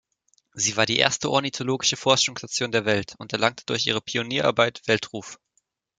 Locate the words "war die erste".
0.77-1.29